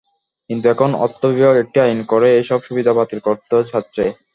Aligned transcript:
কিন্তু 0.49 0.65
এখন 0.73 0.89
অর্থ 1.05 1.21
বিভাগ 1.33 1.55
একটি 1.63 1.77
আইন 1.81 1.99
করে 2.11 2.27
এসব 2.41 2.59
সুবিধা 2.67 2.91
বাতিল 2.97 3.19
করতে 3.27 3.55
চাচ্ছে। 3.71 4.03